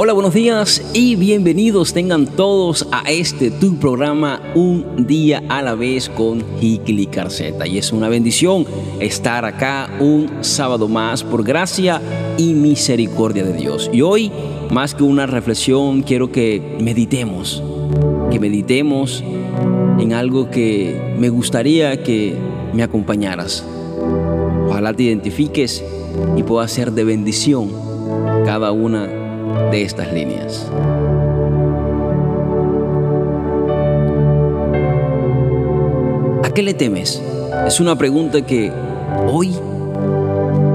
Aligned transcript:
Hola, 0.00 0.12
buenos 0.12 0.32
días 0.32 0.92
y 0.94 1.16
bienvenidos 1.16 1.92
tengan 1.92 2.24
todos 2.24 2.86
a 2.92 3.10
este 3.10 3.50
tu 3.50 3.80
programa 3.80 4.40
Un 4.54 5.08
día 5.08 5.42
a 5.48 5.60
la 5.60 5.74
vez 5.74 6.08
con 6.08 6.44
Hikli 6.60 7.08
Carceta. 7.08 7.66
Y 7.66 7.78
es 7.78 7.92
una 7.92 8.08
bendición 8.08 8.64
estar 9.00 9.44
acá 9.44 9.90
un 9.98 10.30
sábado 10.42 10.86
más 10.86 11.24
por 11.24 11.42
gracia 11.42 12.00
y 12.36 12.54
misericordia 12.54 13.42
de 13.42 13.54
Dios. 13.54 13.90
Y 13.92 14.02
hoy, 14.02 14.30
más 14.70 14.94
que 14.94 15.02
una 15.02 15.26
reflexión, 15.26 16.02
quiero 16.02 16.30
que 16.30 16.78
meditemos, 16.80 17.60
que 18.30 18.38
meditemos 18.38 19.24
en 19.98 20.12
algo 20.12 20.48
que 20.48 21.16
me 21.18 21.28
gustaría 21.28 22.04
que 22.04 22.36
me 22.72 22.84
acompañaras. 22.84 23.64
Ojalá 24.68 24.94
te 24.94 25.02
identifiques 25.02 25.82
y 26.36 26.44
pueda 26.44 26.68
ser 26.68 26.92
de 26.92 27.02
bendición 27.02 27.72
cada 28.44 28.70
una 28.70 29.27
de 29.70 29.82
estas 29.82 30.12
líneas. 30.12 30.70
¿A 36.44 36.50
qué 36.50 36.62
le 36.62 36.74
temes? 36.74 37.22
Es 37.66 37.80
una 37.80 37.96
pregunta 37.96 38.42
que 38.42 38.72
hoy 39.26 39.54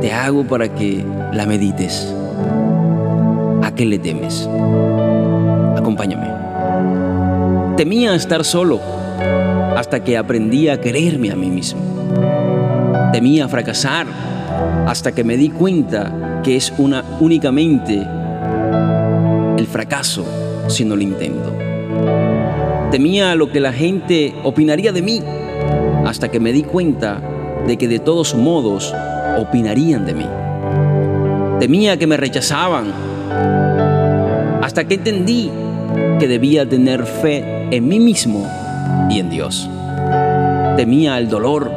te 0.00 0.12
hago 0.12 0.44
para 0.44 0.68
que 0.74 1.04
la 1.32 1.46
medites. 1.46 2.12
¿A 3.62 3.74
qué 3.74 3.84
le 3.84 3.98
temes? 3.98 4.48
Acompáñame. 5.76 6.28
Temía 7.76 8.14
estar 8.14 8.44
solo 8.44 8.80
hasta 9.76 10.04
que 10.04 10.16
aprendí 10.16 10.68
a 10.68 10.80
quererme 10.80 11.30
a 11.30 11.36
mí 11.36 11.48
mismo. 11.50 11.80
Temía 13.12 13.48
fracasar 13.48 14.06
hasta 14.86 15.12
que 15.12 15.24
me 15.24 15.36
di 15.36 15.48
cuenta 15.50 16.40
que 16.42 16.56
es 16.56 16.72
una 16.78 17.04
únicamente 17.20 18.06
fracaso 19.72 20.24
si 20.68 20.84
no 20.84 20.94
lo 20.94 21.02
intento. 21.02 21.52
Temía 22.92 23.34
lo 23.34 23.50
que 23.50 23.58
la 23.58 23.72
gente 23.72 24.34
opinaría 24.44 24.92
de 24.92 25.02
mí 25.02 25.20
hasta 26.06 26.30
que 26.30 26.38
me 26.38 26.52
di 26.52 26.62
cuenta 26.62 27.20
de 27.66 27.76
que 27.76 27.88
de 27.88 27.98
todos 27.98 28.34
modos 28.34 28.94
opinarían 29.38 30.04
de 30.04 30.14
mí. 30.14 30.26
Temía 31.58 31.96
que 31.96 32.06
me 32.06 32.16
rechazaban 32.16 32.92
hasta 34.62 34.84
que 34.84 34.94
entendí 34.94 35.50
que 36.18 36.28
debía 36.28 36.68
tener 36.68 37.06
fe 37.06 37.66
en 37.70 37.88
mí 37.88 37.98
mismo 37.98 38.46
y 39.08 39.20
en 39.20 39.30
Dios. 39.30 39.68
Temía 40.76 41.18
el 41.18 41.28
dolor 41.28 41.72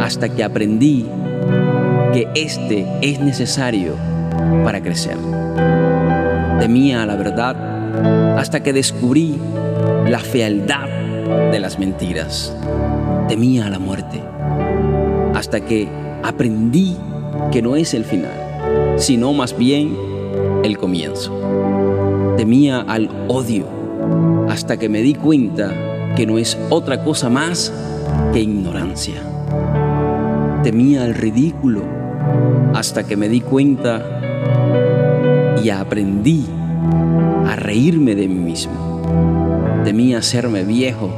hasta 0.00 0.28
que 0.28 0.42
aprendí 0.42 1.06
que 2.12 2.28
este 2.34 2.86
es 3.02 3.20
necesario 3.20 3.94
para 4.64 4.82
crecer 4.82 5.16
temía 6.60 7.04
la 7.06 7.16
verdad 7.16 8.38
hasta 8.38 8.62
que 8.62 8.72
descubrí 8.72 9.38
la 10.06 10.18
fealdad 10.18 10.88
de 11.50 11.60
las 11.60 11.78
mentiras. 11.78 12.54
Temía 13.28 13.70
la 13.70 13.78
muerte 13.78 14.22
hasta 15.34 15.60
que 15.60 15.88
aprendí 16.22 16.96
que 17.50 17.62
no 17.62 17.76
es 17.76 17.94
el 17.94 18.04
final, 18.04 18.96
sino 18.96 19.32
más 19.32 19.56
bien 19.56 19.96
el 20.62 20.78
comienzo. 20.78 21.32
Temía 22.36 22.80
al 22.80 23.08
odio 23.28 23.66
hasta 24.48 24.76
que 24.76 24.88
me 24.88 25.02
di 25.02 25.14
cuenta 25.14 25.72
que 26.16 26.26
no 26.26 26.38
es 26.38 26.58
otra 26.70 27.02
cosa 27.02 27.28
más 27.28 27.72
que 28.32 28.40
ignorancia. 28.40 29.22
Temía 30.62 31.04
el 31.04 31.14
ridículo 31.14 31.82
hasta 32.74 33.04
que 33.04 33.16
me 33.16 33.28
di 33.28 33.40
cuenta 33.40 34.04
y 35.64 35.70
aprendí 35.70 36.44
a 37.46 37.56
reírme 37.56 38.14
de 38.14 38.28
mí 38.28 38.34
mismo. 38.34 39.80
Temía 39.82 40.18
hacerme 40.18 40.62
viejo 40.62 41.10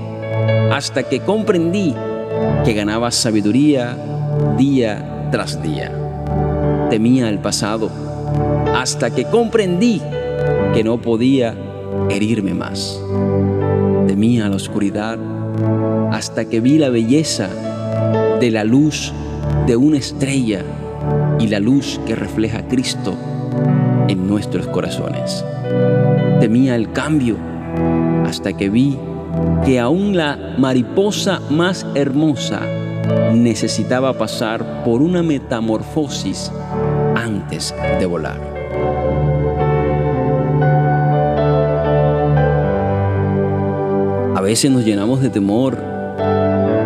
hasta 0.70 1.02
que 1.02 1.18
comprendí 1.18 1.92
que 2.64 2.72
ganaba 2.72 3.10
sabiduría 3.10 3.96
día 4.56 5.28
tras 5.32 5.60
día. 5.60 5.90
Temía 6.90 7.28
el 7.28 7.40
pasado 7.40 7.90
hasta 8.72 9.10
que 9.10 9.24
comprendí 9.24 10.00
que 10.74 10.84
no 10.84 10.98
podía 10.98 11.56
herirme 12.08 12.54
más. 12.54 13.00
Temía 14.06 14.48
la 14.48 14.54
oscuridad 14.54 15.18
hasta 16.12 16.44
que 16.44 16.60
vi 16.60 16.78
la 16.78 16.90
belleza 16.90 17.48
de 18.38 18.52
la 18.52 18.62
luz 18.62 19.12
de 19.66 19.74
una 19.74 19.98
estrella 19.98 20.62
y 21.40 21.48
la 21.48 21.58
luz 21.58 22.00
que 22.06 22.14
refleja 22.14 22.68
Cristo 22.68 23.16
en 24.08 24.26
nuestros 24.26 24.66
corazones. 24.68 25.44
Temía 26.40 26.76
el 26.76 26.92
cambio 26.92 27.36
hasta 28.26 28.52
que 28.52 28.68
vi 28.68 28.98
que 29.64 29.80
aún 29.80 30.16
la 30.16 30.54
mariposa 30.58 31.40
más 31.50 31.86
hermosa 31.94 32.60
necesitaba 33.34 34.12
pasar 34.14 34.84
por 34.84 35.02
una 35.02 35.22
metamorfosis 35.22 36.50
antes 37.14 37.74
de 37.98 38.06
volar. 38.06 38.40
A 44.34 44.40
veces 44.40 44.70
nos 44.70 44.84
llenamos 44.84 45.20
de 45.20 45.30
temor 45.30 45.78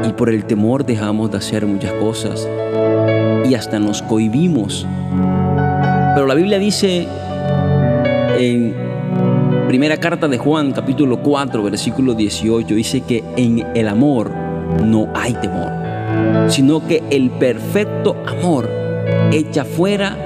y 0.09 0.13
por 0.13 0.31
el 0.31 0.45
temor 0.45 0.85
dejamos 0.85 1.31
de 1.31 1.39
hacer 1.39 1.67
muchas 1.67 1.93
cosas 1.95 2.49
y 3.49 3.55
hasta 3.55 3.79
nos 3.79 4.03
cohibimos 4.03 4.87
pero 6.15 6.27
la 6.27 6.35
Biblia 6.35 6.59
dice 6.59 7.07
en 8.39 8.75
primera 9.69 9.97
carta 9.99 10.27
de 10.29 10.39
Juan, 10.39 10.73
capítulo 10.73 11.21
4, 11.23 11.63
versículo 11.63 12.15
18, 12.15 12.75
dice 12.75 13.03
que 13.03 13.23
en 13.37 13.67
el 13.75 13.89
amor 13.89 14.31
no 14.85 15.09
hay 15.15 15.35
temor, 15.35 15.71
sino 16.49 16.87
que 16.87 17.03
el 17.11 17.31
perfecto 17.31 18.17
amor 18.27 18.69
echa 19.33 19.65
fuera 19.65 20.17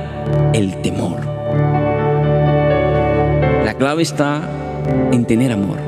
el 0.52 0.80
temor. 0.80 1.20
La 3.64 3.74
clave 3.76 4.02
está 4.02 4.48
en 5.12 5.24
tener 5.24 5.52
amor. 5.52 5.78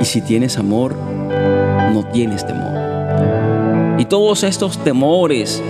Y 0.00 0.04
si 0.04 0.20
tienes 0.20 0.58
amor, 0.58 0.94
no 1.92 2.04
tienes 2.12 2.46
temor. 2.46 3.98
Y 3.98 4.04
todos 4.06 4.44
estos 4.44 4.78
temores 4.78 5.62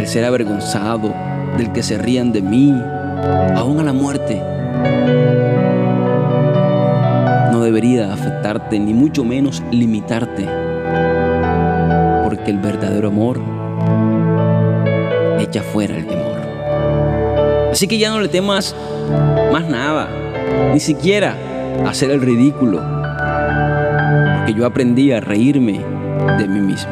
del 0.00 0.08
ser 0.08 0.24
avergonzado, 0.24 1.12
del 1.58 1.72
que 1.72 1.82
se 1.82 1.98
rían 1.98 2.32
de 2.32 2.40
mí, 2.40 2.74
aún 3.54 3.80
a 3.80 3.82
la 3.82 3.92
muerte, 3.92 4.42
no 7.52 7.60
debería 7.62 8.10
afectarte 8.10 8.78
ni 8.78 8.94
mucho 8.94 9.24
menos 9.24 9.62
limitarte, 9.70 10.48
porque 12.24 12.50
el 12.50 12.56
verdadero 12.60 13.08
amor 13.08 13.42
echa 15.38 15.62
fuera 15.62 15.94
el 15.94 16.06
temor. 16.06 16.40
Así 17.70 17.86
que 17.86 17.98
ya 17.98 18.08
no 18.08 18.22
le 18.22 18.28
temas 18.28 18.74
más 19.52 19.68
nada, 19.68 20.08
ni 20.72 20.80
siquiera 20.80 21.34
hacer 21.86 22.10
el 22.10 22.22
ridículo, 22.22 22.80
porque 24.38 24.54
yo 24.54 24.64
aprendí 24.64 25.12
a 25.12 25.20
reírme 25.20 25.84
de 26.38 26.48
mí 26.48 26.60
mismo. 26.60 26.90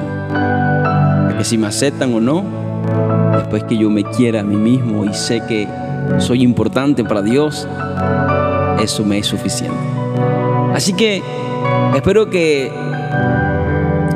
Que 1.39 1.45
si 1.45 1.57
me 1.57 1.69
aceptan 1.69 2.13
o 2.13 2.21
no, 2.21 2.68
después 3.37 3.65
que 3.65 3.77
yo 3.77 3.91
me 3.91 4.05
quiera 4.05 4.41
a 4.41 4.43
mí 4.43 4.57
mismo 4.57 5.05
y 5.05 5.13
sé 5.15 5.43
que 5.47 5.69
soy 6.19 6.43
importante 6.43 7.05
para 7.05 7.23
Dios, 7.23 7.69
eso 8.83 9.05
me 9.05 9.19
es 9.19 9.27
suficiente. 9.27 9.77
Así 10.75 10.93
que 10.93 11.23
espero 11.95 12.31
que 12.31 12.71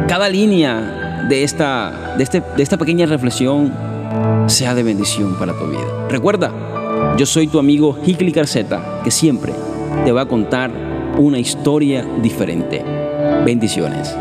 cada 0.08 0.28
línea 0.28 1.24
de 1.28 1.44
esta, 1.44 2.14
de, 2.16 2.24
este, 2.24 2.42
de 2.56 2.62
esta 2.62 2.76
pequeña 2.76 3.06
reflexión 3.06 3.72
sea 4.46 4.74
de 4.74 4.82
bendición 4.82 5.34
para 5.38 5.52
tu 5.52 5.66
vida. 5.66 6.06
Recuerda, 6.08 6.52
yo 7.16 7.26
soy 7.26 7.46
tu 7.46 7.58
amigo 7.58 7.96
Hikli 8.04 8.32
Carceta, 8.32 9.00
que 9.04 9.10
siempre 9.10 9.52
te 10.04 10.12
va 10.12 10.22
a 10.22 10.26
contar 10.26 10.70
una 11.18 11.38
historia 11.38 12.06
diferente. 12.22 12.84
Bendiciones. 13.44 14.14